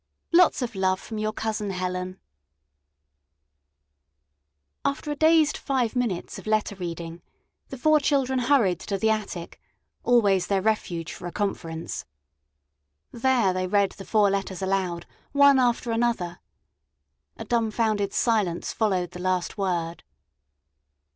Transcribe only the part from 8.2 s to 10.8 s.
hurried to the attic always their